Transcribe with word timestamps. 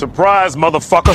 Surprise, 0.00 0.56
motherfucker! 0.56 1.12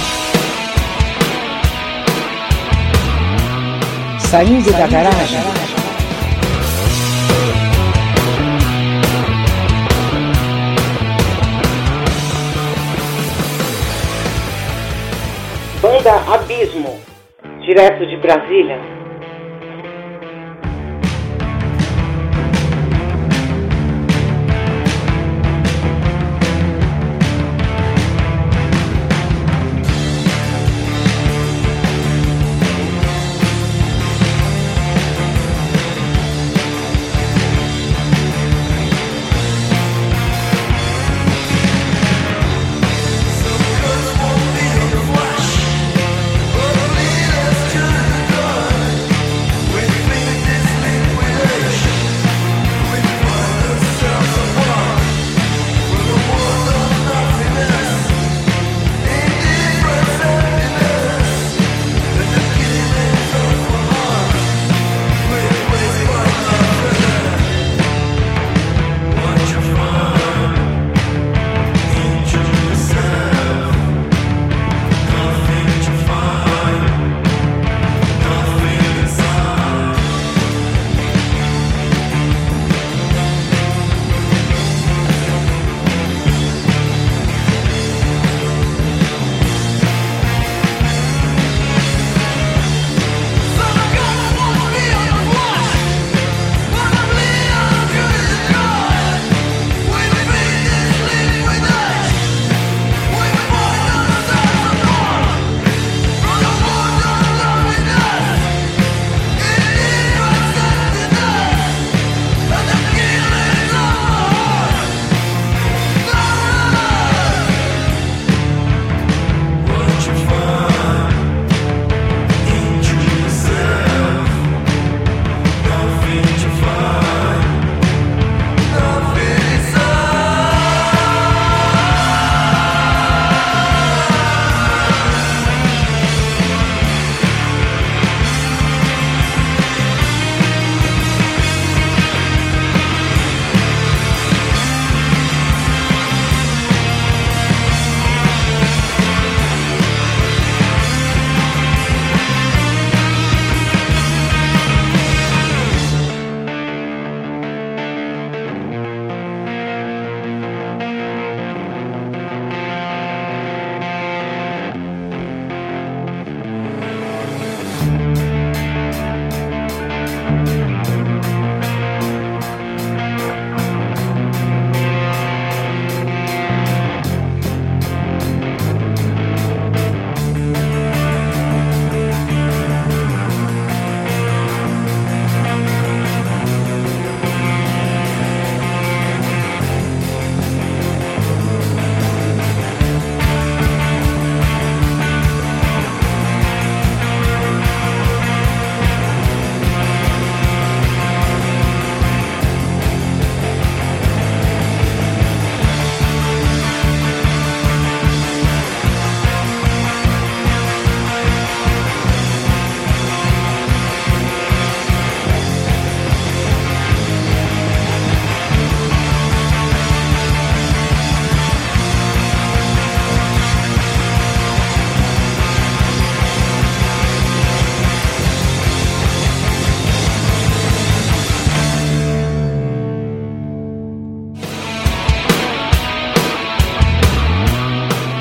Saindo 4.19 4.71
da 4.73 4.85
garagem. 4.85 5.39
Banda 15.81 16.13
Abismo, 16.31 16.99
direto 17.65 18.05
de 18.05 18.17
Brasília. 18.17 18.94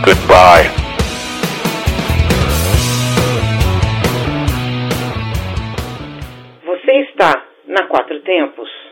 Goodbye. 0.04 0.68
Você 6.66 6.92
está 7.08 7.42
na 7.66 7.86
Quatro 7.86 8.20
Tempos. 8.20 8.83